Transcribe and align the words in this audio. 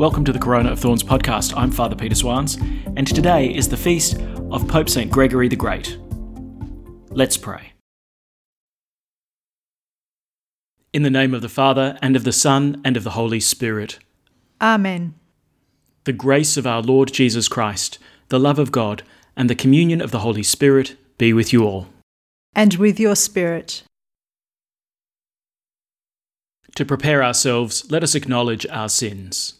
Welcome 0.00 0.24
to 0.24 0.32
the 0.32 0.38
Corona 0.38 0.72
of 0.72 0.80
Thorns 0.80 1.02
podcast. 1.02 1.52
I'm 1.54 1.70
Father 1.70 1.94
Peter 1.94 2.14
Swans, 2.14 2.56
and 2.96 3.06
today 3.06 3.54
is 3.54 3.68
the 3.68 3.76
feast 3.76 4.18
of 4.50 4.66
Pope 4.66 4.88
St. 4.88 5.10
Gregory 5.10 5.46
the 5.46 5.56
Great. 5.56 5.98
Let's 7.10 7.36
pray. 7.36 7.74
In 10.94 11.02
the 11.02 11.10
name 11.10 11.34
of 11.34 11.42
the 11.42 11.50
Father, 11.50 11.98
and 12.00 12.16
of 12.16 12.24
the 12.24 12.32
Son, 12.32 12.80
and 12.82 12.96
of 12.96 13.04
the 13.04 13.10
Holy 13.10 13.40
Spirit. 13.40 13.98
Amen. 14.62 15.16
The 16.04 16.14
grace 16.14 16.56
of 16.56 16.66
our 16.66 16.80
Lord 16.80 17.12
Jesus 17.12 17.46
Christ, 17.46 17.98
the 18.30 18.40
love 18.40 18.58
of 18.58 18.72
God, 18.72 19.02
and 19.36 19.50
the 19.50 19.54
communion 19.54 20.00
of 20.00 20.12
the 20.12 20.20
Holy 20.20 20.42
Spirit 20.42 20.96
be 21.18 21.34
with 21.34 21.52
you 21.52 21.64
all. 21.64 21.88
And 22.54 22.72
with 22.76 22.98
your 22.98 23.16
spirit. 23.16 23.82
To 26.76 26.86
prepare 26.86 27.22
ourselves, 27.22 27.90
let 27.90 28.02
us 28.02 28.14
acknowledge 28.14 28.66
our 28.68 28.88
sins. 28.88 29.59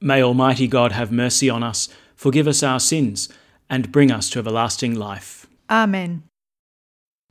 May 0.00 0.22
Almighty 0.22 0.66
God 0.66 0.92
have 0.92 1.12
mercy 1.12 1.50
on 1.50 1.62
us, 1.62 1.88
forgive 2.16 2.48
us 2.48 2.62
our 2.62 2.80
sins, 2.80 3.28
and 3.68 3.92
bring 3.92 4.10
us 4.10 4.30
to 4.30 4.38
everlasting 4.38 4.94
life. 4.94 5.46
Amen. 5.68 6.22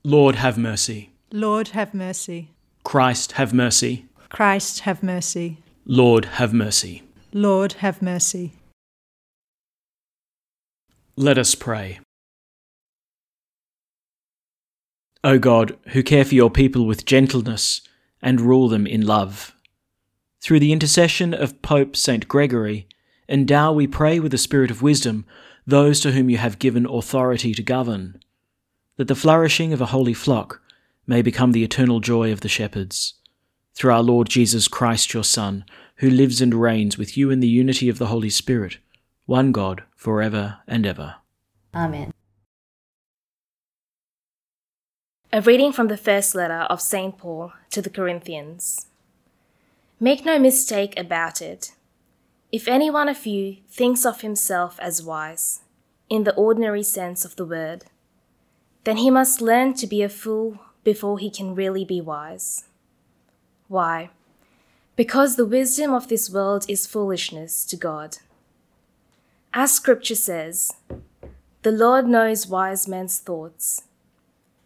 Lord, 0.04 0.36
have 0.36 0.58
mercy. 0.58 1.10
Lord, 1.32 1.70
have 1.70 1.94
mercy. 1.94 2.52
Christ, 2.84 3.34
have 3.34 3.54
mercy. 3.54 4.06
Christ, 4.30 4.82
have 4.82 5.02
mercy. 5.02 5.58
Lord, 5.86 6.26
have 6.26 6.54
mercy. 6.54 7.02
Lord, 7.34 7.74
have 7.74 8.02
mercy. 8.02 8.54
Let 11.16 11.38
us 11.38 11.56
pray. 11.56 12.00
O 15.24 15.38
God, 15.38 15.76
who 15.90 16.04
care 16.04 16.24
for 16.24 16.36
your 16.36 16.50
people 16.50 16.86
with 16.86 17.06
gentleness 17.06 17.82
and 18.22 18.40
rule 18.40 18.70
them 18.70 18.88
in 18.88 19.06
love, 19.06 19.54
through 20.42 20.60
the 20.60 20.72
intercession 20.72 21.34
of 21.34 21.62
Pope 21.62 21.96
St. 21.96 22.28
Gregory, 22.28 22.88
endow, 23.28 23.72
we 23.72 23.88
pray, 23.88 24.20
with 24.20 24.32
the 24.32 24.38
spirit 24.38 24.72
of 24.72 24.82
wisdom 24.82 25.26
those 25.70 26.00
to 26.00 26.12
whom 26.12 26.30
you 26.30 26.38
have 26.38 26.60
given 26.60 26.86
authority 26.86 27.54
to 27.54 27.62
govern, 27.62 28.20
that 28.98 29.08
the 29.08 29.16
flourishing 29.16 29.72
of 29.72 29.82
a 29.82 29.88
holy 29.88 30.14
flock 30.14 30.62
may 31.06 31.22
become 31.22 31.52
the 31.52 31.64
eternal 31.64 32.00
joy 32.00 32.32
of 32.32 32.42
the 32.42 32.50
shepherds. 32.50 33.16
Through 33.74 33.94
our 33.94 34.04
Lord 34.04 34.30
Jesus 34.30 34.68
Christ, 34.68 35.14
your 35.14 35.24
Son, 35.24 35.64
who 35.98 36.10
lives 36.10 36.42
and 36.42 36.54
reigns 36.54 36.98
with 36.98 37.16
you 37.18 37.30
in 37.30 37.40
the 37.40 37.48
unity 37.48 37.88
of 37.88 37.98
the 37.98 38.08
Holy 38.08 38.30
Spirit, 38.30 38.78
one 39.26 39.52
God, 39.52 39.84
for 39.96 40.22
ever 40.22 40.58
and 40.68 40.86
ever. 40.86 41.16
Amen. 41.74 42.14
A 45.32 45.42
reading 45.42 45.72
from 45.72 45.88
the 45.88 45.98
first 45.98 46.34
letter 46.34 46.66
of 46.70 46.82
St. 46.82 47.16
Paul 47.18 47.54
to 47.70 47.82
the 47.82 47.90
Corinthians. 47.90 48.89
Make 50.02 50.24
no 50.24 50.40
mistake 50.40 50.98
about 50.98 51.42
it. 51.42 51.74
If 52.54 52.70
any 52.70 52.90
one 52.90 53.10
of 53.10 53.26
you 53.26 53.58
thinks 53.70 54.06
of 54.06 54.22
himself 54.22 54.80
as 54.80 55.04
wise, 55.04 55.60
in 56.10 56.24
the 56.24 56.34
ordinary 56.36 56.84
sense 56.84 57.26
of 57.26 57.36
the 57.36 57.46
word, 57.46 57.84
then 58.86 58.96
he 58.96 59.10
must 59.10 59.42
learn 59.42 59.74
to 59.74 59.86
be 59.86 60.02
a 60.02 60.08
fool 60.08 60.58
before 60.86 61.20
he 61.20 61.30
can 61.30 61.54
really 61.54 61.84
be 61.84 62.00
wise. 62.00 62.64
Why? 63.68 64.10
Because 64.96 65.36
the 65.36 65.46
wisdom 65.46 65.94
of 65.94 66.08
this 66.08 66.30
world 66.30 66.66
is 66.70 66.88
foolishness 66.88 67.66
to 67.66 67.76
God. 67.76 68.20
As 69.54 69.74
Scripture 69.74 70.16
says, 70.16 70.74
the 71.64 71.72
Lord 71.72 72.08
knows 72.08 72.48
wise 72.48 72.88
men's 72.88 73.20
thoughts. 73.20 73.84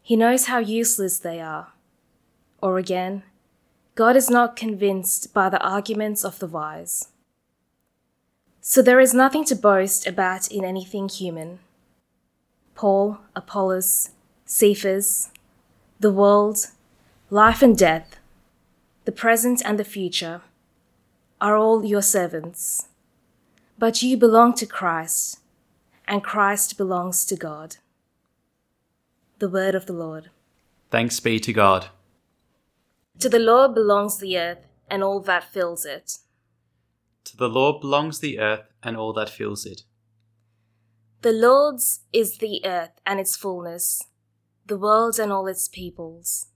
He 0.03 0.15
knows 0.15 0.45
how 0.45 0.59
useless 0.59 1.17
they 1.17 1.41
are. 1.41 1.69
Or 2.61 2.77
again, 2.77 3.23
God 3.95 4.15
is 4.15 4.29
not 4.29 4.55
convinced 4.55 5.33
by 5.33 5.49
the 5.49 5.61
arguments 5.61 6.25
of 6.25 6.39
the 6.39 6.47
wise. 6.47 7.09
So 8.59 8.81
there 8.81 8.99
is 8.99 9.13
nothing 9.13 9.45
to 9.45 9.55
boast 9.55 10.07
about 10.07 10.47
in 10.47 10.65
anything 10.65 11.09
human. 11.09 11.59
Paul, 12.73 13.19
Apollos, 13.35 14.09
Cephas, 14.45 15.29
the 15.99 16.11
world, 16.11 16.67
life 17.29 17.61
and 17.61 17.77
death, 17.77 18.17
the 19.05 19.11
present 19.11 19.61
and 19.63 19.77
the 19.77 19.83
future, 19.83 20.41
are 21.39 21.55
all 21.55 21.85
your 21.85 22.01
servants. 22.01 22.87
But 23.77 24.01
you 24.01 24.17
belong 24.17 24.53
to 24.55 24.65
Christ, 24.65 25.39
and 26.07 26.23
Christ 26.23 26.77
belongs 26.77 27.25
to 27.25 27.35
God. 27.35 27.75
The 29.37 29.49
word 29.49 29.75
of 29.75 29.85
the 29.85 29.93
Lord. 29.93 30.31
Thanks 30.89 31.19
be 31.19 31.39
to 31.41 31.53
God. 31.53 31.87
To 33.19 33.29
the 33.29 33.39
Lord 33.39 33.73
belongs 33.73 34.17
the 34.17 34.37
earth 34.37 34.65
and 34.89 35.03
all 35.03 35.19
that 35.21 35.43
fills 35.43 35.85
it. 35.85 36.19
To 37.25 37.37
the 37.37 37.47
Lord 37.47 37.81
belongs 37.81 38.19
the 38.19 38.39
earth 38.39 38.65
and 38.81 38.97
all 38.97 39.13
that 39.13 39.29
fills 39.29 39.65
it. 39.65 39.83
The 41.21 41.31
Lord's 41.31 42.01
is 42.11 42.39
the 42.39 42.61
earth 42.65 42.99
and 43.05 43.19
its 43.19 43.37
fullness, 43.37 44.03
the 44.65 44.77
world 44.77 45.19
and 45.19 45.31
all 45.31 45.47
its 45.47 45.69
peoples. 45.69 46.47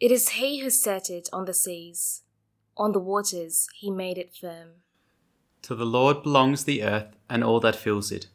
It 0.00 0.10
is 0.10 0.30
He 0.30 0.58
who 0.58 0.70
set 0.70 1.08
it 1.08 1.28
on 1.32 1.44
the 1.44 1.54
seas, 1.54 2.22
on 2.76 2.92
the 2.92 2.98
waters 2.98 3.68
He 3.74 3.90
made 3.90 4.18
it 4.18 4.34
firm. 4.34 4.82
To 5.62 5.74
the 5.74 5.86
Lord 5.86 6.22
belongs 6.22 6.64
the 6.64 6.82
earth 6.82 7.16
and 7.30 7.44
all 7.44 7.60
that 7.60 7.76
fills 7.76 8.10
it. 8.10 8.26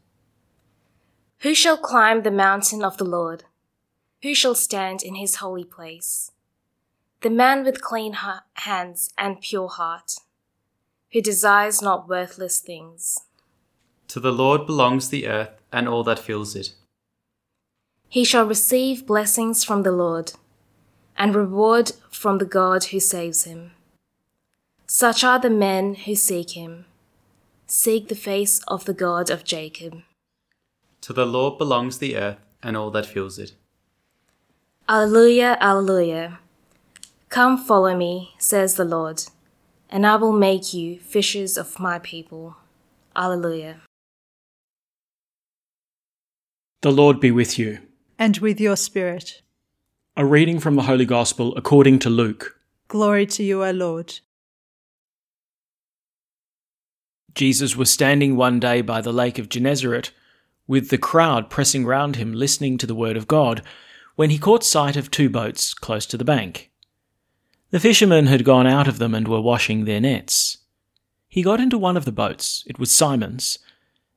Who 1.40 1.54
shall 1.54 1.78
climb 1.78 2.24
the 2.24 2.32
mountain 2.32 2.84
of 2.84 2.98
the 2.98 3.04
Lord? 3.04 3.44
Who 4.22 4.34
shall 4.34 4.56
stand 4.56 5.04
in 5.04 5.16
His 5.16 5.36
holy 5.38 5.66
place? 5.66 6.32
The 7.22 7.30
man 7.30 7.64
with 7.64 7.82
clean 7.82 8.14
ha- 8.14 8.44
hands 8.54 9.14
and 9.18 9.42
pure 9.42 9.68
heart, 9.68 10.14
who 11.12 11.22
desires 11.22 11.82
not 11.82 12.10
worthless 12.10 12.60
things. 12.60 13.18
To 14.10 14.20
the 14.20 14.32
Lord 14.32 14.66
belongs 14.66 15.10
the 15.10 15.28
earth 15.28 15.52
and 15.72 15.88
all 15.88 16.04
that 16.04 16.20
fills 16.20 16.56
it. 16.56 16.74
He 18.10 18.26
shall 18.26 18.46
receive 18.46 19.06
blessings 19.06 19.64
from 19.64 19.84
the 19.84 19.92
Lord, 19.92 20.34
and 21.18 21.34
reward 21.34 21.94
from 22.10 22.40
the 22.40 22.46
God 22.46 22.86
who 22.86 23.00
saves 23.00 23.44
him. 23.44 23.72
Such 24.86 25.24
are 25.24 25.40
the 25.40 25.50
men 25.50 25.96
who 25.96 26.16
seek 26.16 26.52
him. 26.52 26.86
Seek 27.68 28.10
the 28.10 28.16
face 28.16 28.60
of 28.68 28.84
the 28.84 28.94
God 28.94 29.30
of 29.30 29.46
Jacob. 29.46 30.02
To 31.02 31.14
the 31.14 31.26
Lord 31.26 31.58
belongs 31.58 32.00
the 32.00 32.18
earth 32.18 32.40
and 32.62 32.76
all 32.76 32.92
that 32.92 33.06
fills 33.06 33.40
it. 33.40 33.54
Alleluia, 34.90 35.58
Alleluia. 35.62 36.41
Come 37.32 37.58
follow 37.58 37.96
me, 37.96 38.36
says 38.40 38.76
the 38.76 38.84
Lord, 38.84 39.24
and 39.90 40.06
I 40.06 40.18
will 40.18 40.34
make 40.34 40.74
you 40.74 41.00
fishers 41.00 41.58
of 41.58 41.80
my 41.80 41.98
people. 41.98 42.58
Alleluia. 43.16 43.78
The 46.82 46.92
Lord 46.92 47.22
be 47.22 47.32
with 47.32 47.58
you. 47.58 47.80
And 48.20 48.38
with 48.40 48.60
your 48.60 48.76
spirit. 48.76 49.42
A 50.18 50.26
reading 50.26 50.60
from 50.60 50.76
the 50.76 50.82
Holy 50.82 51.06
Gospel 51.06 51.56
according 51.56 52.00
to 52.00 52.10
Luke. 52.10 52.60
Glory 52.90 53.26
to 53.28 53.44
you, 53.44 53.64
O 53.64 53.72
Lord. 53.72 54.20
Jesus 57.34 57.78
was 57.78 57.90
standing 57.90 58.36
one 58.36 58.60
day 58.60 58.82
by 58.82 59.00
the 59.00 59.14
lake 59.14 59.40
of 59.40 59.48
Gennesaret, 59.48 60.12
with 60.68 60.90
the 60.90 60.98
crowd 60.98 61.50
pressing 61.50 61.86
round 61.86 62.18
him 62.18 62.34
listening 62.34 62.78
to 62.80 62.86
the 62.86 62.94
word 62.94 63.16
of 63.16 63.30
God, 63.30 63.62
when 64.18 64.32
he 64.32 64.38
caught 64.38 64.66
sight 64.66 64.98
of 64.98 65.10
two 65.10 65.30
boats 65.30 65.74
close 65.74 66.06
to 66.08 66.18
the 66.18 66.26
bank. 66.26 66.71
The 67.72 67.80
fishermen 67.80 68.28
had 68.28 68.44
gone 68.44 68.68
out 68.68 68.88
of 68.88 69.00
them 69.00 69.16
and 69.16 69.28
were 69.28 69.42
washing 69.42 69.86
their 69.86 70.02
nets. 70.02 70.58
He 71.30 71.42
got 71.42 71.62
into 71.62 71.78
one 71.78 71.96
of 71.96 72.04
the 72.04 72.12
boats, 72.12 72.66
it 72.68 72.78
was 72.78 72.92
Simon's, 72.92 73.60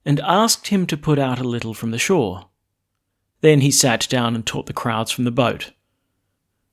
and 0.05 0.19
asked 0.21 0.69
him 0.69 0.87
to 0.87 0.97
put 0.97 1.19
out 1.19 1.39
a 1.39 1.45
little 1.45 1.73
from 1.73 1.93
the 1.93 1.99
shore. 1.99 2.49
Then 3.41 3.61
he 3.61 3.71
sat 3.71 4.09
down 4.09 4.35
and 4.35 4.45
taught 4.45 4.67
the 4.67 4.73
crowds 4.73 5.13
from 5.13 5.25
the 5.25 5.31
boat. 5.31 5.71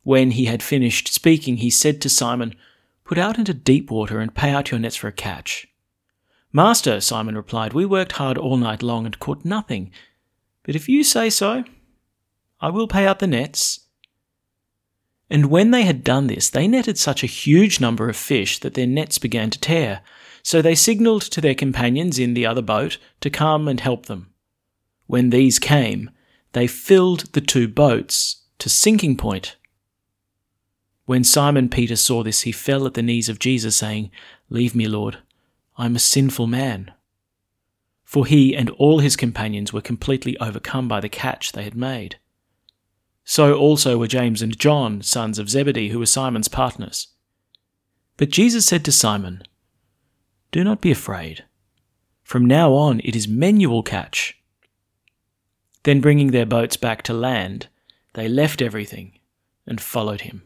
When 0.03 0.31
he 0.31 0.45
had 0.45 0.63
finished 0.63 1.13
speaking, 1.13 1.57
he 1.57 1.69
said 1.69 2.01
to 2.01 2.09
Simon, 2.09 2.55
Put 3.03 3.19
out 3.19 3.37
into 3.37 3.53
deep 3.53 3.91
water 3.91 4.19
and 4.19 4.33
pay 4.33 4.49
out 4.49 4.71
your 4.71 4.79
nets 4.79 4.95
for 4.95 5.07
a 5.07 5.11
catch. 5.11 5.67
Master, 6.51 6.99
Simon 6.99 7.35
replied, 7.35 7.73
we 7.73 7.85
worked 7.85 8.13
hard 8.13 8.37
all 8.37 8.57
night 8.57 8.81
long 8.81 9.05
and 9.05 9.19
caught 9.19 9.45
nothing. 9.45 9.91
But 10.63 10.75
if 10.75 10.89
you 10.89 11.03
say 11.03 11.29
so, 11.29 11.63
I 12.59 12.69
will 12.69 12.87
pay 12.87 13.05
out 13.05 13.19
the 13.19 13.27
nets. 13.27 13.81
And 15.31 15.45
when 15.45 15.71
they 15.71 15.83
had 15.83 16.03
done 16.03 16.27
this, 16.27 16.49
they 16.49 16.67
netted 16.67 16.97
such 16.97 17.23
a 17.23 17.27
huge 17.27 17.79
number 17.79 18.09
of 18.09 18.17
fish 18.17 18.59
that 18.59 18.73
their 18.73 18.85
nets 18.85 19.17
began 19.17 19.49
to 19.51 19.59
tear. 19.59 20.01
So 20.43 20.61
they 20.61 20.75
signalled 20.75 21.21
to 21.21 21.39
their 21.39 21.55
companions 21.55 22.19
in 22.19 22.33
the 22.33 22.45
other 22.45 22.61
boat 22.61 22.97
to 23.21 23.29
come 23.29 23.69
and 23.69 23.79
help 23.79 24.07
them. 24.07 24.33
When 25.07 25.29
these 25.29 25.57
came, 25.57 26.11
they 26.51 26.67
filled 26.67 27.31
the 27.31 27.39
two 27.39 27.69
boats 27.69 28.41
to 28.59 28.67
sinking 28.67 29.15
point. 29.15 29.55
When 31.05 31.23
Simon 31.23 31.69
Peter 31.69 31.95
saw 31.95 32.23
this, 32.23 32.41
he 32.41 32.51
fell 32.51 32.85
at 32.85 32.95
the 32.95 33.01
knees 33.01 33.29
of 33.29 33.39
Jesus, 33.39 33.77
saying, 33.77 34.11
Leave 34.49 34.75
me, 34.75 34.85
Lord, 34.85 35.19
I 35.77 35.85
am 35.85 35.95
a 35.95 35.99
sinful 35.99 36.47
man. 36.47 36.91
For 38.03 38.25
he 38.25 38.53
and 38.53 38.69
all 38.71 38.99
his 38.99 39.15
companions 39.15 39.71
were 39.71 39.79
completely 39.79 40.37
overcome 40.39 40.89
by 40.89 40.99
the 40.99 41.07
catch 41.07 41.53
they 41.53 41.63
had 41.63 41.75
made. 41.75 42.17
So 43.23 43.53
also 43.53 43.97
were 43.97 44.07
James 44.07 44.41
and 44.41 44.57
John, 44.57 45.01
sons 45.01 45.39
of 45.39 45.49
Zebedee, 45.49 45.89
who 45.89 45.99
were 45.99 46.05
Simon's 46.05 46.47
partners. 46.47 47.07
But 48.17 48.29
Jesus 48.29 48.65
said 48.65 48.83
to 48.85 48.91
Simon, 48.91 49.43
Do 50.51 50.63
not 50.63 50.81
be 50.81 50.91
afraid. 50.91 51.45
From 52.23 52.45
now 52.45 52.73
on 52.73 53.01
it 53.03 53.15
is 53.15 53.27
men 53.27 53.59
you 53.59 53.69
will 53.69 53.83
catch. 53.83 54.37
Then 55.83 56.01
bringing 56.01 56.31
their 56.31 56.45
boats 56.45 56.77
back 56.77 57.01
to 57.03 57.13
land, 57.13 57.67
they 58.13 58.27
left 58.27 58.61
everything 58.61 59.19
and 59.65 59.81
followed 59.81 60.21
him. 60.21 60.43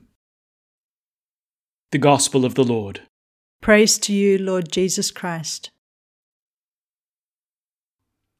The 1.91 1.97
Gospel 1.97 2.45
of 2.45 2.55
the 2.55 2.63
Lord. 2.63 3.01
Praise 3.61 3.97
to 3.99 4.13
you, 4.13 4.37
Lord 4.37 4.71
Jesus 4.71 5.11
Christ. 5.11 5.71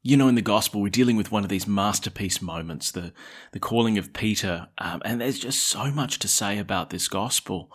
You 0.08 0.18
know, 0.18 0.28
in 0.28 0.36
the 0.36 0.44
gospel, 0.44 0.84
we're 0.84 0.90
dealing 0.90 1.16
with 1.16 1.32
one 1.32 1.42
of 1.42 1.50
these 1.50 1.66
masterpiece 1.66 2.40
moments, 2.40 2.92
the, 2.92 3.12
the 3.54 3.60
calling 3.60 3.98
of 3.98 4.14
Peter, 4.14 4.68
um, 4.78 5.02
and 5.04 5.20
there's 5.20 5.40
just 5.40 5.66
so 5.66 5.90
much 5.90 6.20
to 6.20 6.28
say 6.28 6.60
about 6.60 6.92
this 6.92 7.08
gospel. 7.08 7.72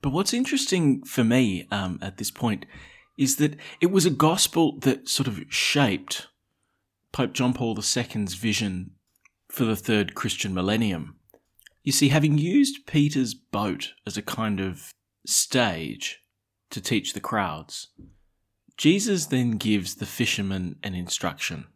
But 0.00 0.14
what's 0.14 0.32
interesting 0.32 1.04
for 1.04 1.24
me 1.24 1.68
um, 1.70 1.98
at 2.00 2.16
this 2.16 2.30
point 2.30 2.64
is 3.18 3.36
that 3.36 3.56
it 3.82 3.90
was 3.90 4.06
a 4.06 4.10
gospel 4.10 4.78
that 4.78 5.10
sort 5.10 5.26
of 5.26 5.42
shaped 5.50 6.28
Pope 7.12 7.34
John 7.34 7.52
Paul 7.52 7.76
II's 7.76 8.32
vision 8.32 8.92
for 9.50 9.66
the 9.66 9.76
third 9.76 10.14
Christian 10.14 10.54
millennium. 10.54 11.16
You 11.82 11.92
see, 11.92 12.08
having 12.08 12.38
used 12.38 12.86
Peter's 12.86 13.34
boat 13.34 13.92
as 14.06 14.16
a 14.16 14.22
kind 14.22 14.58
of 14.58 14.90
stage 15.26 16.20
to 16.70 16.80
teach 16.80 17.12
the 17.12 17.20
crowds, 17.20 17.88
Jesus 18.78 19.26
then 19.26 19.52
gives 19.52 19.96
the 19.96 20.06
fishermen 20.06 20.76
an 20.82 20.94
instruction 20.94 21.66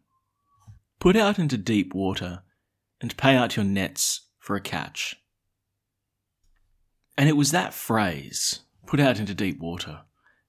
Put 1.03 1.17
out 1.17 1.37
into 1.37 1.57
deep 1.57 1.93
water 1.93 2.43
and 3.01 3.17
pay 3.17 3.35
out 3.35 3.57
your 3.57 3.65
nets 3.65 4.29
for 4.39 4.55
a 4.55 4.61
catch. 4.61 5.17
And 7.17 7.27
it 7.27 7.35
was 7.35 7.51
that 7.51 7.73
phrase, 7.73 8.61
put 8.87 9.01
out 9.01 9.19
into 9.19 9.33
deep 9.33 9.59
water, 9.59 10.03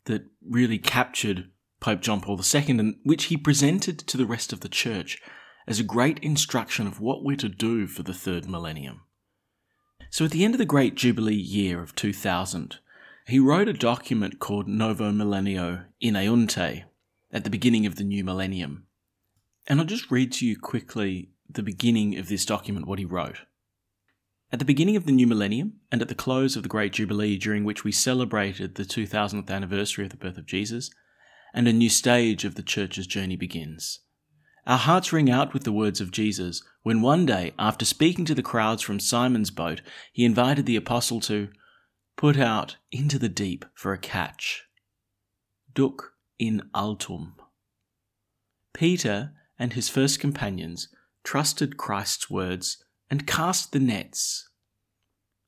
that 0.04 0.26
really 0.48 0.78
captured 0.78 1.50
Pope 1.80 2.02
John 2.02 2.20
Paul 2.20 2.38
II, 2.40 2.78
and 2.78 2.94
which 3.02 3.24
he 3.24 3.36
presented 3.36 3.98
to 3.98 4.16
the 4.16 4.26
rest 4.26 4.52
of 4.52 4.60
the 4.60 4.68
church 4.68 5.20
as 5.66 5.80
a 5.80 5.82
great 5.82 6.20
instruction 6.20 6.86
of 6.86 7.00
what 7.00 7.24
we're 7.24 7.36
to 7.38 7.48
do 7.48 7.88
for 7.88 8.04
the 8.04 8.14
third 8.14 8.48
millennium. 8.48 9.00
So 10.08 10.24
at 10.24 10.30
the 10.30 10.44
end 10.44 10.54
of 10.54 10.58
the 10.58 10.64
great 10.64 10.94
Jubilee 10.94 11.34
year 11.34 11.82
of 11.82 11.96
2000, 11.96 12.78
he 13.26 13.38
wrote 13.38 13.68
a 13.68 13.72
document 13.72 14.38
called 14.38 14.68
Novo 14.68 15.10
Millennio 15.10 15.84
Ineunte 16.02 16.84
at 17.32 17.44
the 17.44 17.50
beginning 17.50 17.86
of 17.86 17.96
the 17.96 18.04
new 18.04 18.22
millennium. 18.22 18.86
And 19.66 19.80
I'll 19.80 19.86
just 19.86 20.10
read 20.10 20.30
to 20.32 20.46
you 20.46 20.58
quickly 20.58 21.30
the 21.48 21.62
beginning 21.62 22.18
of 22.18 22.28
this 22.28 22.44
document, 22.44 22.86
what 22.86 22.98
he 22.98 23.04
wrote. 23.04 23.38
At 24.52 24.58
the 24.58 24.64
beginning 24.64 24.96
of 24.96 25.06
the 25.06 25.12
new 25.12 25.26
millennium, 25.26 25.80
and 25.90 26.02
at 26.02 26.08
the 26.08 26.14
close 26.14 26.54
of 26.54 26.62
the 26.62 26.68
Great 26.68 26.92
Jubilee, 26.92 27.38
during 27.38 27.64
which 27.64 27.82
we 27.82 27.92
celebrated 27.92 28.74
the 28.74 28.84
2000th 28.84 29.50
anniversary 29.50 30.04
of 30.04 30.10
the 30.10 30.16
birth 30.16 30.36
of 30.36 30.46
Jesus, 30.46 30.90
and 31.54 31.66
a 31.66 31.72
new 31.72 31.88
stage 31.88 32.44
of 32.44 32.56
the 32.56 32.62
Church's 32.62 33.06
journey 33.06 33.36
begins. 33.36 34.00
Our 34.66 34.78
hearts 34.78 35.12
ring 35.12 35.30
out 35.30 35.54
with 35.54 35.64
the 35.64 35.72
words 35.72 36.00
of 36.00 36.10
Jesus 36.10 36.62
when 36.82 37.02
one 37.02 37.26
day, 37.26 37.52
after 37.58 37.84
speaking 37.84 38.24
to 38.26 38.34
the 38.34 38.42
crowds 38.42 38.82
from 38.82 39.00
Simon's 39.00 39.50
boat, 39.50 39.80
he 40.12 40.24
invited 40.24 40.66
the 40.66 40.76
apostle 40.76 41.20
to 41.22 41.48
put 42.16 42.38
out 42.38 42.76
into 42.92 43.18
the 43.18 43.28
deep 43.28 43.64
for 43.74 43.92
a 43.92 43.98
catch. 43.98 44.64
Duc 45.74 46.12
in 46.38 46.62
altum. 46.74 47.34
Peter 48.72 49.32
and 49.58 49.72
his 49.72 49.88
first 49.88 50.20
companions 50.20 50.88
trusted 51.22 51.76
Christ's 51.76 52.28
words 52.30 52.84
and 53.10 53.26
cast 53.26 53.72
the 53.72 53.80
nets. 53.80 54.48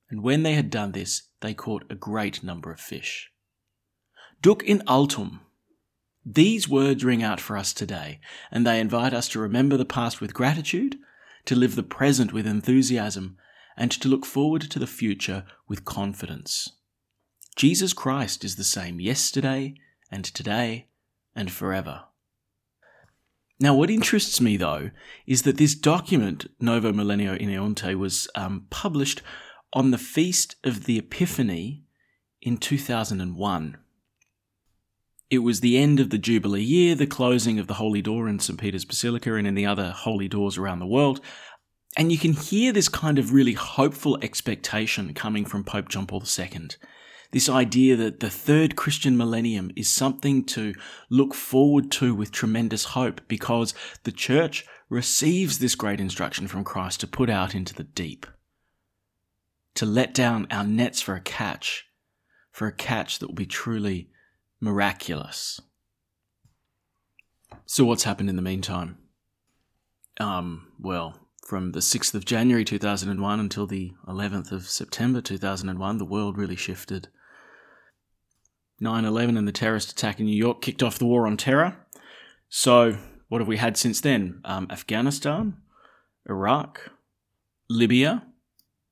And 0.09 0.23
when 0.23 0.43
they 0.43 0.55
had 0.55 0.71
done 0.71 0.93
this, 0.93 1.25
they 1.41 1.55
caught 1.55 1.85
a 1.91 1.95
great 1.95 2.43
number 2.43 2.71
of 2.71 2.81
fish. 2.81 3.31
Duc 4.43 4.63
in 4.63 4.83
altum. 4.87 5.41
These 6.25 6.69
words 6.69 7.05
ring 7.05 7.23
out 7.23 7.41
for 7.41 7.57
us 7.57 7.73
today, 7.73 8.21
and 8.51 8.67
they 8.67 8.81
invite 8.81 9.15
us 9.15 9.29
to 9.29 9.41
remember 9.41 9.77
the 9.77 9.85
past 9.85 10.21
with 10.21 10.35
gratitude, 10.35 10.99
to 11.45 11.55
live 11.55 11.77
the 11.77 11.83
present 11.83 12.33
with 12.33 12.47
enthusiasm, 12.47 13.37
and 13.77 13.91
to 13.91 14.09
look 14.09 14.25
forward 14.25 14.63
to 14.63 14.79
the 14.79 14.87
future 14.87 15.45
with 15.69 15.85
confidence. 15.85 16.71
Jesus 17.57 17.93
Christ 17.93 18.45
is 18.45 18.57
the 18.57 18.65
same 18.65 19.01
yesterday 19.01 19.75
and 20.11 20.25
today 20.25 20.89
and 21.35 21.51
forever. 21.51 22.05
Now, 23.59 23.75
what 23.75 23.91
interests 23.91 24.41
me 24.41 24.57
though 24.57 24.91
is 25.27 25.43
that 25.43 25.57
this 25.57 25.75
document, 25.75 26.47
Novo 26.61 26.93
Millennio 26.93 27.41
Ineunte, 27.41 27.95
was 27.97 28.29
um, 28.35 28.67
published 28.71 29.23
on 29.73 29.91
the 29.91 29.99
feast 29.99 30.57
of 30.65 30.85
the 30.85 30.99
Epiphany 30.99 31.85
in 32.43 32.59
2001. 32.59 33.79
It 35.29 35.39
was 35.39 35.61
the 35.61 35.77
end 35.77 35.99
of 35.99 36.11
the 36.11 36.19
Jubilee 36.19 36.63
year, 36.63 36.95
the 36.95 37.07
closing 37.07 37.59
of 37.59 37.67
the 37.67 37.75
Holy 37.75 38.01
Door 38.01 38.29
in 38.29 38.39
St. 38.39 38.61
Peter's 38.61 38.85
Basilica 38.85 39.35
and 39.35 39.47
in 39.47 39.55
the 39.55 39.67
other 39.67 39.91
holy 39.91 40.29
doors 40.29 40.57
around 40.57 40.79
the 40.79 40.87
world, 40.87 41.21
and 41.97 42.13
you 42.13 42.19
can 42.19 42.35
hear 42.35 42.73
this 42.73 42.89
kind 42.89 43.19
of 43.19 43.33
really 43.33 43.55
hopeful 43.55 44.19
expectation 44.21 45.15
coming 45.15 45.47
from 45.47 45.65
Pope 45.65 45.89
John 45.89 46.07
Paul 46.07 46.23
II. 46.39 46.69
This 47.33 47.49
idea 47.49 47.97
that 47.97 48.21
the 48.21 48.31
third 48.31 48.77
Christian 48.77 49.17
millennium 49.17 49.73
is 49.75 49.91
something 49.91 50.45
to 50.45 50.75
look 51.11 51.35
forward 51.35 51.91
to 51.93 52.15
with 52.15 52.31
tremendous 52.31 52.85
hope 52.85 53.23
because 53.27 53.75
the 54.05 54.13
church 54.13 54.67
receives 54.89 55.59
this 55.59 55.75
great 55.75 56.01
instruction 56.01 56.47
from 56.47 56.65
Christ 56.65 57.01
to 57.01 57.07
put 57.07 57.29
out 57.31 57.55
into 57.55 57.75
the 57.75 57.85
deep, 57.85 58.27
to 59.75 59.87
let 59.87 60.15
down 60.15 60.47
our 60.51 60.65
nets 60.65 61.01
for 61.01 61.15
a 61.15 61.21
catch, 61.21 61.87
for 62.53 62.69
a 62.69 62.73
catch 62.73 63.19
that 63.19 63.27
will 63.27 63.35
be 63.35 63.47
truly 63.47 64.11
miraculous. 64.61 65.61
So, 67.65 67.85
what's 67.85 68.05
happened 68.05 68.31
in 68.31 68.37
the 68.37 68.43
meantime? 68.43 68.99
Um, 70.21 70.73
well, 70.79 71.26
from 71.47 71.71
the 71.71 71.81
6th 71.81 72.13
of 72.13 72.25
January 72.25 72.65
2001 72.65 73.39
until 73.39 73.69
the 73.69 73.93
11th 74.09 74.51
of 74.51 74.69
September 74.69 75.21
2001, 75.21 75.99
the 75.99 76.05
world 76.05 76.37
really 76.37 76.57
shifted. 76.57 77.09
9 78.81 79.05
11 79.05 79.37
and 79.37 79.47
the 79.47 79.53
terrorist 79.53 79.93
attack 79.93 80.19
in 80.19 80.27
New 80.27 80.37
York 80.37 80.61
kicked 80.61 80.83
off 80.83 80.99
the 80.99 81.07
war 81.07 81.25
on 81.27 81.37
terror. 81.37 81.77
So, 82.49 82.99
what 83.29 83.41
have 83.41 83.47
we 83.47 83.59
had 83.59 83.77
since 83.77 84.01
then? 84.01 84.41
Um, 84.45 84.67
Afghanistan, 84.71 85.59
Iraq, 86.29 86.91
Libya, 87.71 88.27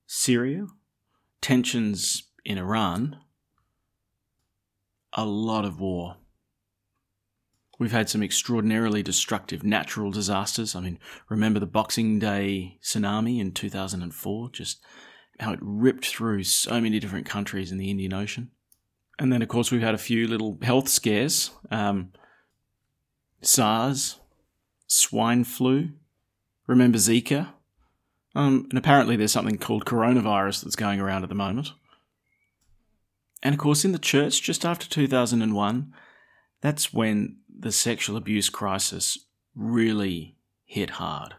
Syria, 0.06 0.66
tensions 1.40 2.23
in 2.44 2.56
Iran, 2.56 3.16
a 5.12 5.25
lot 5.25 5.64
of 5.64 5.80
war. 5.80 6.16
We've 7.78 7.93
had 7.93 8.09
some 8.09 8.23
extraordinarily 8.23 9.02
destructive 9.02 9.64
natural 9.64 10.11
disasters. 10.11 10.76
I 10.76 10.81
mean, 10.81 10.99
remember 11.28 11.59
the 11.59 11.66
Boxing 11.66 12.19
Day 12.19 12.78
tsunami 12.83 13.40
in 13.40 13.52
2004? 13.52 14.50
Just 14.50 14.81
how 15.40 15.52
it 15.52 15.59
ripped 15.61 16.07
through 16.07 16.45
so 16.45 16.81
many 16.81 17.00
different 17.00 17.26
countries 17.26 17.73
in 17.73 17.78
the 17.78 17.90
Indian 17.90 18.12
Ocean. 18.12 18.50
And 19.19 19.33
then, 19.33 19.43
of 19.43 19.49
course, 19.49 19.71
we've 19.71 19.83
had 19.83 19.95
a 19.95 19.99
few 19.99 20.26
little 20.26 20.59
health 20.62 20.88
scares 20.88 21.50
um, 21.71 22.12
SARS, 23.43 24.21
swine 24.87 25.45
flu, 25.45 25.90
remember 26.66 26.99
Zika? 26.99 27.52
Um, 28.35 28.66
and 28.71 28.78
apparently, 28.78 29.16
there's 29.16 29.33
something 29.33 29.59
called 29.59 29.85
coronavirus 29.85 30.62
that's 30.62 30.76
going 30.76 31.00
around 31.00 31.23
at 31.23 31.28
the 31.28 31.35
moment. 31.35 31.73
And 33.43 33.54
of 33.54 33.61
course, 33.61 33.85
in 33.85 33.93
the 33.93 33.99
church, 33.99 34.43
just 34.43 34.64
after 34.64 34.88
2001, 34.88 35.93
that's 36.61 36.93
when 36.93 37.37
the 37.56 37.73
sexual 37.73 38.16
abuse 38.16 38.50
crisis 38.50 39.18
really 39.54 40.37
hit 40.64 40.90
hard, 40.90 41.34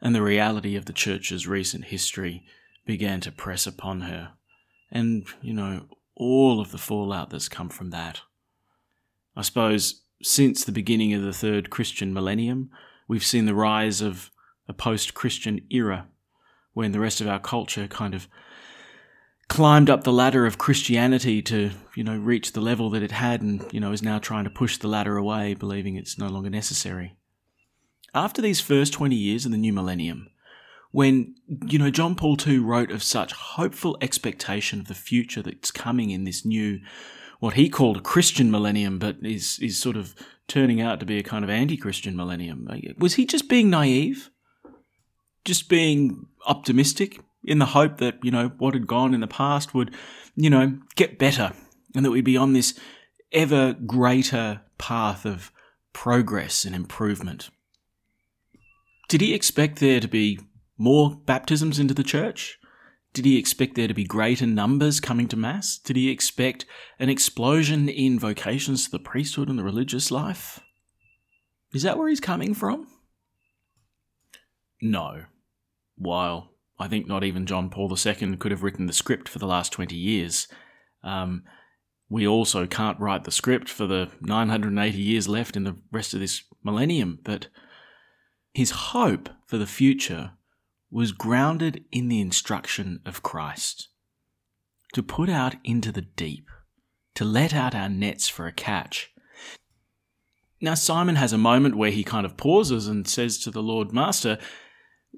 and 0.00 0.14
the 0.14 0.22
reality 0.22 0.76
of 0.76 0.86
the 0.86 0.92
church's 0.92 1.46
recent 1.46 1.86
history 1.86 2.44
began 2.84 3.20
to 3.20 3.32
press 3.32 3.66
upon 3.66 4.02
her. 4.02 4.32
And, 4.90 5.26
you 5.42 5.52
know, 5.52 5.86
all 6.16 6.60
of 6.60 6.72
the 6.72 6.78
fallout 6.78 7.30
that's 7.30 7.48
come 7.48 7.68
from 7.68 7.90
that. 7.90 8.22
I 9.36 9.42
suppose 9.42 10.02
since 10.22 10.64
the 10.64 10.72
beginning 10.72 11.14
of 11.14 11.22
the 11.22 11.32
third 11.32 11.70
Christian 11.70 12.12
millennium, 12.12 12.70
we've 13.06 13.24
seen 13.24 13.46
the 13.46 13.54
rise 13.54 14.00
of 14.00 14.30
a 14.66 14.72
post 14.72 15.14
Christian 15.14 15.60
era 15.70 16.08
when 16.72 16.92
the 16.92 17.00
rest 17.00 17.20
of 17.20 17.28
our 17.28 17.38
culture 17.38 17.86
kind 17.86 18.14
of 18.14 18.28
climbed 19.48 19.88
up 19.88 20.04
the 20.04 20.12
ladder 20.12 20.46
of 20.46 20.58
Christianity 20.58 21.40
to, 21.42 21.70
you 21.94 22.04
know, 22.04 22.16
reach 22.16 22.52
the 22.52 22.60
level 22.60 22.90
that 22.90 23.02
it 23.02 23.12
had 23.12 23.40
and, 23.42 23.64
you 23.72 23.80
know, 23.80 23.92
is 23.92 24.02
now 24.02 24.18
trying 24.18 24.44
to 24.44 24.50
push 24.50 24.76
the 24.76 24.88
ladder 24.88 25.16
away, 25.16 25.54
believing 25.54 25.96
it's 25.96 26.18
no 26.18 26.28
longer 26.28 26.50
necessary. 26.50 27.16
After 28.14 28.42
these 28.42 28.60
first 28.60 28.92
20 28.92 29.16
years 29.16 29.44
of 29.44 29.50
the 29.50 29.58
new 29.58 29.72
millennium, 29.72 30.28
when, 30.90 31.34
you 31.66 31.78
know, 31.78 31.90
John 31.90 32.14
Paul 32.14 32.36
II 32.46 32.58
wrote 32.58 32.90
of 32.90 33.02
such 33.02 33.32
hopeful 33.32 33.96
expectation 34.00 34.80
of 34.80 34.88
the 34.88 34.94
future 34.94 35.42
that's 35.42 35.70
coming 35.70 36.10
in 36.10 36.24
this 36.24 36.44
new, 36.44 36.80
what 37.40 37.54
he 37.54 37.68
called 37.68 37.96
a 37.96 38.02
Christian 38.02 38.50
millennium, 38.50 38.98
but 38.98 39.16
is, 39.22 39.58
is 39.60 39.80
sort 39.80 39.96
of 39.96 40.14
turning 40.46 40.80
out 40.80 41.00
to 41.00 41.06
be 41.06 41.18
a 41.18 41.22
kind 41.22 41.44
of 41.44 41.50
anti 41.50 41.76
Christian 41.76 42.16
millennium. 42.16 42.68
Uh, 42.70 42.76
was 42.98 43.14
he 43.14 43.26
just 43.26 43.48
being 43.48 43.70
naive? 43.70 44.30
Just 45.44 45.68
being 45.68 46.26
optimistic 46.46 47.20
in 47.48 47.58
the 47.58 47.66
hope 47.66 47.98
that, 47.98 48.18
you 48.22 48.30
know, 48.30 48.48
what 48.58 48.74
had 48.74 48.86
gone 48.86 49.14
in 49.14 49.20
the 49.20 49.26
past 49.26 49.74
would, 49.74 49.94
you 50.36 50.50
know, 50.50 50.78
get 50.94 51.18
better 51.18 51.52
and 51.94 52.04
that 52.04 52.10
we'd 52.10 52.24
be 52.24 52.36
on 52.36 52.52
this 52.52 52.78
ever 53.32 53.72
greater 53.72 54.60
path 54.76 55.24
of 55.24 55.50
progress 55.92 56.64
and 56.64 56.74
improvement. 56.74 57.50
Did 59.08 59.20
he 59.20 59.34
expect 59.34 59.80
there 59.80 60.00
to 60.00 60.08
be 60.08 60.38
more 60.76 61.16
baptisms 61.26 61.78
into 61.78 61.94
the 61.94 62.04
church? 62.04 62.58
Did 63.14 63.24
he 63.24 63.38
expect 63.38 63.74
there 63.74 63.88
to 63.88 63.94
be 63.94 64.04
greater 64.04 64.46
numbers 64.46 65.00
coming 65.00 65.28
to 65.28 65.36
Mass? 65.36 65.78
Did 65.78 65.96
he 65.96 66.10
expect 66.10 66.66
an 66.98 67.08
explosion 67.08 67.88
in 67.88 68.18
vocations 68.18 68.84
to 68.84 68.90
the 68.90 68.98
priesthood 68.98 69.48
and 69.48 69.58
the 69.58 69.64
religious 69.64 70.10
life? 70.10 70.60
Is 71.72 71.82
that 71.82 71.98
where 71.98 72.08
he's 72.08 72.20
coming 72.20 72.54
from? 72.54 72.86
No. 74.80 75.24
While 75.96 76.50
I 76.78 76.88
think 76.88 77.06
not 77.06 77.24
even 77.24 77.46
John 77.46 77.70
Paul 77.70 77.90
II 77.92 78.36
could 78.36 78.52
have 78.52 78.62
written 78.62 78.86
the 78.86 78.92
script 78.92 79.28
for 79.28 79.38
the 79.38 79.46
last 79.46 79.72
20 79.72 79.96
years, 79.96 80.46
um, 81.02 81.42
we 82.08 82.26
also 82.26 82.66
can't 82.66 82.98
write 82.98 83.24
the 83.24 83.30
script 83.30 83.68
for 83.68 83.86
the 83.86 84.10
980 84.20 84.98
years 84.98 85.28
left 85.28 85.56
in 85.56 85.64
the 85.64 85.76
rest 85.92 86.14
of 86.14 86.20
this 86.20 86.42
millennium, 86.62 87.18
but 87.22 87.48
his 88.54 88.70
hope 88.70 89.28
for 89.46 89.58
the 89.58 89.66
future 89.66 90.32
was 90.90 91.12
grounded 91.12 91.84
in 91.92 92.08
the 92.08 92.20
instruction 92.20 93.00
of 93.04 93.22
Christ 93.22 93.88
to 94.94 95.02
put 95.02 95.28
out 95.28 95.56
into 95.64 95.92
the 95.92 96.00
deep, 96.00 96.48
to 97.14 97.24
let 97.24 97.52
out 97.52 97.74
our 97.74 97.90
nets 97.90 98.26
for 98.26 98.46
a 98.46 98.52
catch. 98.52 99.10
Now, 100.62 100.74
Simon 100.74 101.16
has 101.16 101.34
a 101.34 101.38
moment 101.38 101.76
where 101.76 101.90
he 101.90 102.02
kind 102.02 102.24
of 102.24 102.38
pauses 102.38 102.88
and 102.88 103.06
says 103.06 103.38
to 103.40 103.50
the 103.50 103.62
Lord 103.62 103.92
Master, 103.92 104.38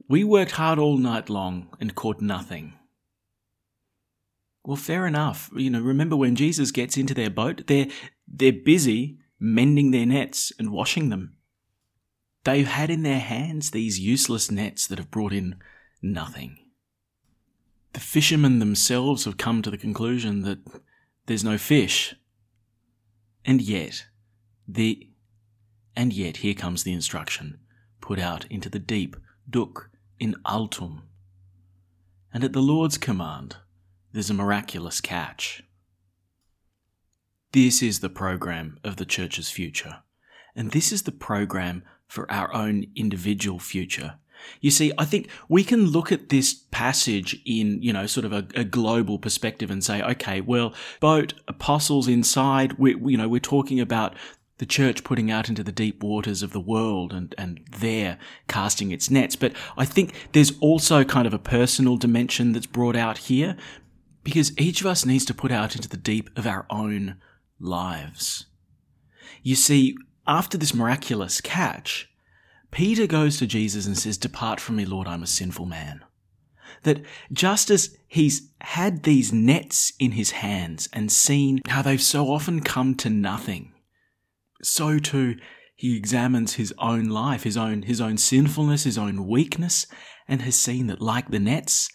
We 0.08 0.24
worked 0.24 0.52
hard 0.52 0.78
all 0.78 0.96
night 0.96 1.28
long 1.30 1.68
and 1.80 1.94
caught 1.94 2.20
nothing. 2.20 2.74
Well, 4.64 4.76
fair 4.76 5.06
enough. 5.06 5.50
You 5.54 5.70
know, 5.70 5.80
remember 5.80 6.16
when 6.16 6.36
Jesus 6.36 6.70
gets 6.70 6.96
into 6.96 7.14
their 7.14 7.30
boat, 7.30 7.66
they're, 7.66 7.86
they're 8.28 8.52
busy 8.52 9.18
mending 9.38 9.90
their 9.90 10.06
nets 10.06 10.52
and 10.58 10.70
washing 10.70 11.08
them. 11.08 11.36
They've 12.44 12.66
had 12.66 12.90
in 12.90 13.02
their 13.02 13.20
hands 13.20 13.70
these 13.70 14.00
useless 14.00 14.50
nets 14.50 14.86
that 14.86 14.98
have 14.98 15.10
brought 15.10 15.32
in 15.32 15.56
nothing. 16.02 16.58
The 17.92 18.00
fishermen 18.00 18.58
themselves 18.58 19.24
have 19.24 19.36
come 19.36 19.62
to 19.62 19.70
the 19.70 19.78
conclusion 19.78 20.42
that 20.42 20.58
there's 21.26 21.44
no 21.44 21.58
fish. 21.58 22.14
And 23.44 23.60
yet, 23.60 24.06
the 24.68 25.08
and 25.96 26.12
yet 26.12 26.38
here 26.38 26.54
comes 26.54 26.82
the 26.82 26.92
instruction 26.92 27.58
put 28.00 28.18
out 28.18 28.46
into 28.46 28.68
the 28.70 28.78
deep, 28.78 29.16
duc 29.48 29.89
in 30.20 30.36
altum. 30.46 31.02
And 32.32 32.44
at 32.44 32.52
the 32.52 32.60
Lord's 32.60 32.98
command, 32.98 33.56
there's 34.12 34.30
a 34.30 34.34
miraculous 34.34 35.00
catch. 35.00 35.64
This 37.52 37.82
is 37.82 37.98
the 37.98 38.08
program 38.08 38.78
of 38.84 38.96
the 38.96 39.04
church's 39.04 39.50
future. 39.50 40.02
And 40.54 40.70
this 40.70 40.92
is 40.92 41.02
the 41.02 41.12
program 41.12 41.82
for 42.06 42.30
our 42.30 42.54
own 42.54 42.86
individual 42.94 43.58
future. 43.58 44.14
You 44.60 44.70
see, 44.70 44.92
I 44.96 45.04
think 45.04 45.28
we 45.48 45.64
can 45.64 45.86
look 45.86 46.12
at 46.12 46.28
this 46.28 46.54
passage 46.70 47.40
in, 47.44 47.82
you 47.82 47.92
know, 47.92 48.06
sort 48.06 48.24
of 48.24 48.32
a, 48.32 48.46
a, 48.54 48.64
global 48.64 49.18
perspective 49.18 49.70
and 49.70 49.84
say, 49.84 50.02
okay, 50.02 50.40
well, 50.40 50.74
boat, 50.98 51.34
apostles 51.46 52.08
inside, 52.08 52.74
we, 52.74 52.96
you 52.96 53.18
know, 53.18 53.28
we're 53.28 53.40
talking 53.40 53.80
about 53.80 54.14
the 54.60 54.66
church 54.66 55.04
putting 55.04 55.30
out 55.30 55.48
into 55.48 55.64
the 55.64 55.72
deep 55.72 56.02
waters 56.02 56.42
of 56.42 56.52
the 56.52 56.60
world 56.60 57.14
and, 57.14 57.34
and 57.38 57.60
there 57.78 58.18
casting 58.46 58.92
its 58.92 59.10
nets. 59.10 59.34
But 59.34 59.54
I 59.78 59.86
think 59.86 60.12
there's 60.32 60.52
also 60.60 61.02
kind 61.02 61.26
of 61.26 61.32
a 61.32 61.38
personal 61.38 61.96
dimension 61.96 62.52
that's 62.52 62.66
brought 62.66 62.94
out 62.94 63.16
here 63.16 63.56
because 64.22 64.52
each 64.60 64.82
of 64.82 64.86
us 64.86 65.06
needs 65.06 65.24
to 65.24 65.34
put 65.34 65.50
out 65.50 65.76
into 65.76 65.88
the 65.88 65.96
deep 65.96 66.28
of 66.38 66.46
our 66.46 66.66
own 66.68 67.16
lives. 67.58 68.44
You 69.42 69.56
see, 69.56 69.96
after 70.26 70.58
this 70.58 70.74
miraculous 70.74 71.40
catch, 71.40 72.10
Peter 72.70 73.06
goes 73.06 73.38
to 73.38 73.46
Jesus 73.46 73.86
and 73.86 73.96
says, 73.96 74.18
Depart 74.18 74.60
from 74.60 74.76
me, 74.76 74.84
Lord, 74.84 75.08
I'm 75.08 75.22
a 75.22 75.26
sinful 75.26 75.64
man. 75.64 76.04
That 76.82 77.00
just 77.32 77.70
as 77.70 77.96
he's 78.08 78.50
had 78.60 79.04
these 79.04 79.32
nets 79.32 79.94
in 79.98 80.12
his 80.12 80.32
hands 80.32 80.86
and 80.92 81.10
seen 81.10 81.62
how 81.66 81.80
they've 81.80 82.00
so 82.00 82.30
often 82.30 82.60
come 82.60 82.94
to 82.96 83.08
nothing, 83.08 83.72
so 84.62 84.98
too 84.98 85.36
he 85.74 85.96
examines 85.96 86.54
his 86.54 86.74
own 86.78 87.06
life, 87.06 87.44
his 87.44 87.56
own, 87.56 87.82
his 87.82 88.00
own 88.00 88.18
sinfulness, 88.18 88.84
his 88.84 88.98
own 88.98 89.26
weakness, 89.26 89.86
and 90.28 90.42
has 90.42 90.54
seen 90.54 90.88
that 90.88 91.00
like 91.00 91.30
the 91.30 91.38
nets, 91.38 91.88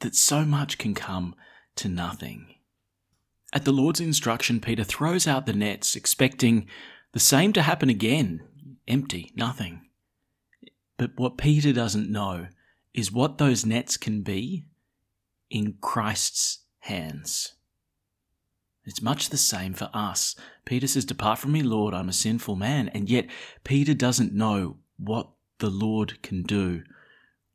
that 0.00 0.16
so 0.16 0.44
much 0.44 0.76
can 0.76 0.94
come 0.94 1.34
to 1.76 1.88
nothing. 1.88 2.54
At 3.52 3.64
the 3.64 3.72
Lord's 3.72 4.00
instruction, 4.00 4.60
Peter 4.60 4.82
throws 4.82 5.28
out 5.28 5.46
the 5.46 5.52
nets, 5.52 5.94
expecting 5.94 6.66
the 7.12 7.20
same 7.20 7.52
to 7.52 7.62
happen 7.62 7.88
again 7.88 8.42
empty, 8.88 9.32
nothing. 9.36 9.82
But 10.96 11.12
what 11.16 11.38
Peter 11.38 11.72
doesn't 11.72 12.10
know 12.10 12.48
is 12.94 13.12
what 13.12 13.38
those 13.38 13.64
nets 13.64 13.96
can 13.96 14.22
be 14.22 14.66
in 15.50 15.74
Christ's 15.80 16.60
hands. 16.80 17.54
It's 18.84 19.02
much 19.02 19.28
the 19.28 19.36
same 19.36 19.74
for 19.74 19.90
us. 19.94 20.34
Peter 20.64 20.86
says, 20.86 21.04
Depart 21.04 21.38
from 21.38 21.52
me, 21.52 21.62
Lord, 21.62 21.94
I'm 21.94 22.08
a 22.08 22.12
sinful 22.12 22.56
man. 22.56 22.88
And 22.88 23.08
yet, 23.08 23.26
Peter 23.64 23.94
doesn't 23.94 24.32
know 24.32 24.78
what 24.98 25.28
the 25.58 25.70
Lord 25.70 26.20
can 26.22 26.42
do 26.42 26.82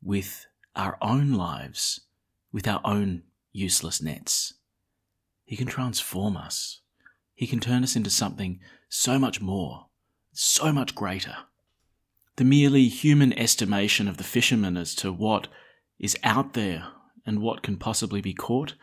with 0.02 0.46
our 0.74 0.96
own 1.02 1.32
lives, 1.32 2.00
with 2.52 2.66
our 2.66 2.80
own 2.84 3.24
useless 3.52 4.00
nets. 4.00 4.54
He 5.44 5.56
can 5.56 5.66
transform 5.66 6.36
us. 6.36 6.80
He 7.34 7.46
can 7.46 7.60
turn 7.60 7.82
us 7.82 7.96
into 7.96 8.10
something 8.10 8.60
so 8.88 9.18
much 9.18 9.40
more, 9.40 9.86
so 10.32 10.72
much 10.72 10.94
greater. 10.94 11.36
The 12.36 12.44
merely 12.44 12.88
human 12.88 13.32
estimation 13.38 14.08
of 14.08 14.16
the 14.16 14.24
fishermen 14.24 14.76
as 14.76 14.94
to 14.96 15.12
what 15.12 15.48
is 15.98 16.16
out 16.22 16.54
there 16.54 16.86
and 17.26 17.40
what 17.40 17.62
can 17.62 17.76
possibly 17.76 18.20
be 18.20 18.32
caught 18.32 18.74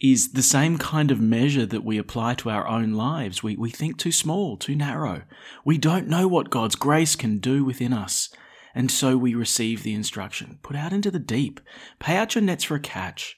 is 0.00 0.32
the 0.32 0.42
same 0.42 0.78
kind 0.78 1.10
of 1.10 1.20
measure 1.20 1.66
that 1.66 1.84
we 1.84 1.98
apply 1.98 2.34
to 2.34 2.48
our 2.48 2.66
own 2.66 2.92
lives. 2.92 3.42
We, 3.42 3.56
we 3.56 3.70
think 3.70 3.98
too 3.98 4.12
small, 4.12 4.56
too 4.56 4.74
narrow. 4.74 5.22
We 5.64 5.76
don't 5.76 6.08
know 6.08 6.26
what 6.26 6.50
God's 6.50 6.74
grace 6.74 7.14
can 7.16 7.38
do 7.38 7.64
within 7.64 7.92
us. 7.92 8.30
And 8.74 8.90
so 8.90 9.16
we 9.16 9.34
receive 9.34 9.82
the 9.82 9.94
instruction 9.94 10.58
put 10.62 10.76
out 10.76 10.92
into 10.92 11.10
the 11.10 11.18
deep, 11.18 11.60
pay 11.98 12.16
out 12.16 12.34
your 12.34 12.42
nets 12.42 12.64
for 12.64 12.76
a 12.76 12.80
catch. 12.80 13.36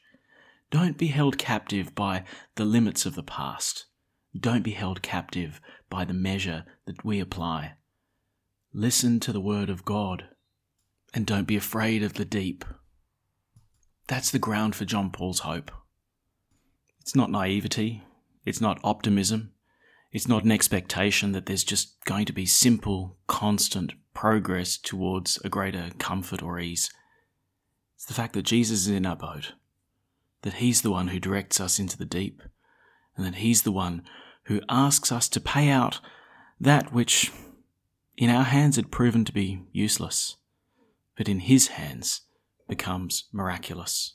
Don't 0.70 0.96
be 0.96 1.08
held 1.08 1.36
captive 1.36 1.94
by 1.94 2.24
the 2.54 2.64
limits 2.64 3.06
of 3.06 3.14
the 3.14 3.22
past. 3.22 3.86
Don't 4.38 4.62
be 4.62 4.72
held 4.72 5.02
captive 5.02 5.60
by 5.90 6.04
the 6.04 6.14
measure 6.14 6.64
that 6.86 7.04
we 7.04 7.18
apply. 7.18 7.74
Listen 8.72 9.20
to 9.20 9.32
the 9.32 9.40
word 9.40 9.68
of 9.68 9.84
God 9.84 10.24
and 11.12 11.26
don't 11.26 11.46
be 11.46 11.56
afraid 11.56 12.02
of 12.02 12.14
the 12.14 12.24
deep. 12.24 12.64
That's 14.06 14.30
the 14.30 14.38
ground 14.38 14.74
for 14.74 14.84
John 14.84 15.10
Paul's 15.10 15.40
hope. 15.40 15.70
It's 17.02 17.16
not 17.16 17.32
naivety, 17.32 18.04
it's 18.44 18.60
not 18.60 18.78
optimism, 18.84 19.50
it's 20.12 20.28
not 20.28 20.44
an 20.44 20.52
expectation 20.52 21.32
that 21.32 21.46
there's 21.46 21.64
just 21.64 22.04
going 22.04 22.26
to 22.26 22.32
be 22.32 22.46
simple, 22.46 23.16
constant 23.26 23.94
progress 24.14 24.76
towards 24.76 25.36
a 25.44 25.48
greater 25.48 25.90
comfort 25.98 26.44
or 26.44 26.60
ease. 26.60 26.92
It's 27.96 28.04
the 28.04 28.14
fact 28.14 28.34
that 28.34 28.44
Jesus 28.44 28.82
is 28.82 28.88
in 28.88 29.04
our 29.04 29.16
boat 29.16 29.54
that 30.42 30.54
He's 30.54 30.82
the 30.82 30.92
one 30.92 31.08
who 31.08 31.18
directs 31.18 31.60
us 31.60 31.80
into 31.80 31.98
the 31.98 32.04
deep, 32.04 32.40
and 33.16 33.26
that 33.26 33.36
He's 33.36 33.62
the 33.62 33.72
one 33.72 34.02
who 34.44 34.60
asks 34.68 35.10
us 35.10 35.28
to 35.30 35.40
pay 35.40 35.70
out 35.70 35.98
that 36.60 36.92
which 36.92 37.32
in 38.16 38.30
our 38.30 38.44
hands 38.44 38.76
had 38.76 38.92
proven 38.92 39.24
to 39.24 39.32
be 39.32 39.62
useless, 39.72 40.36
but 41.16 41.28
in 41.28 41.40
His 41.40 41.68
hands 41.68 42.22
becomes 42.68 43.24
miraculous. 43.32 44.14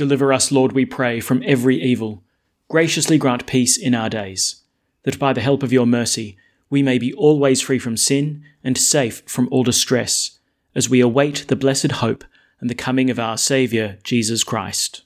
Deliver 0.00 0.32
us, 0.32 0.50
Lord, 0.50 0.72
we 0.72 0.86
pray, 0.86 1.20
from 1.20 1.42
every 1.44 1.78
evil. 1.78 2.24
Graciously 2.70 3.18
grant 3.18 3.46
peace 3.46 3.76
in 3.76 3.94
our 3.94 4.08
days, 4.08 4.62
that 5.02 5.18
by 5.18 5.34
the 5.34 5.42
help 5.42 5.62
of 5.62 5.74
your 5.74 5.84
mercy 5.84 6.38
we 6.70 6.82
may 6.82 6.96
be 6.96 7.12
always 7.12 7.60
free 7.60 7.78
from 7.78 7.98
sin 7.98 8.42
and 8.64 8.78
safe 8.78 9.22
from 9.26 9.46
all 9.50 9.62
distress, 9.62 10.38
as 10.74 10.88
we 10.88 11.00
await 11.02 11.44
the 11.48 11.54
blessed 11.54 11.92
hope 11.92 12.24
and 12.60 12.70
the 12.70 12.74
coming 12.74 13.10
of 13.10 13.18
our 13.18 13.36
Saviour, 13.36 13.98
Jesus 14.02 14.42
Christ. 14.42 15.02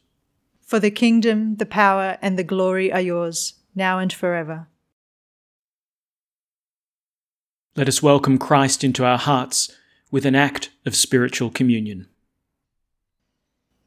For 0.60 0.78
the 0.78 0.92
kingdom, 0.92 1.56
the 1.56 1.66
power, 1.66 2.16
and 2.22 2.38
the 2.38 2.44
glory 2.44 2.92
are 2.92 3.00
yours, 3.00 3.54
now 3.74 3.98
and 3.98 4.12
forever. 4.12 4.68
Let 7.74 7.88
us 7.88 8.00
welcome 8.00 8.38
Christ 8.38 8.84
into 8.84 9.04
our 9.04 9.18
hearts 9.18 9.76
with 10.12 10.24
an 10.24 10.36
act 10.36 10.70
of 10.86 10.94
spiritual 10.94 11.50
communion. 11.50 12.06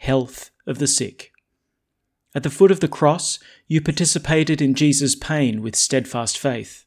health 0.00 0.50
of 0.66 0.78
the 0.78 0.86
sick. 0.86 1.30
At 2.34 2.42
the 2.42 2.48
foot 2.48 2.70
of 2.70 2.80
the 2.80 2.88
cross, 2.88 3.38
you 3.68 3.82
participated 3.82 4.62
in 4.62 4.74
Jesus' 4.74 5.14
pain 5.14 5.60
with 5.60 5.76
steadfast 5.76 6.38
faith. 6.38 6.86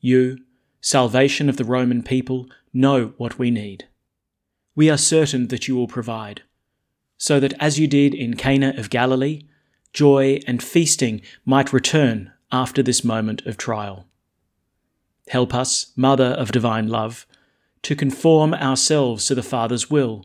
You, 0.00 0.38
salvation 0.80 1.50
of 1.50 1.58
the 1.58 1.66
Roman 1.66 2.02
people, 2.02 2.48
know 2.72 3.12
what 3.18 3.38
we 3.38 3.50
need. 3.50 3.88
We 4.74 4.88
are 4.88 4.96
certain 4.96 5.48
that 5.48 5.68
you 5.68 5.76
will 5.76 5.86
provide, 5.86 6.40
so 7.18 7.38
that 7.40 7.52
as 7.60 7.78
you 7.78 7.86
did 7.86 8.14
in 8.14 8.38
Cana 8.38 8.72
of 8.78 8.88
Galilee, 8.88 9.42
joy 9.92 10.40
and 10.46 10.62
feasting 10.62 11.20
might 11.44 11.74
return 11.74 12.32
after 12.50 12.82
this 12.82 13.04
moment 13.04 13.44
of 13.44 13.58
trial. 13.58 14.06
Help 15.28 15.54
us, 15.54 15.92
Mother 15.94 16.32
of 16.38 16.52
Divine 16.52 16.88
Love, 16.88 17.26
to 17.82 17.94
conform 17.94 18.54
ourselves 18.54 19.26
to 19.26 19.34
the 19.34 19.42
Father's 19.42 19.90
will 19.90 20.24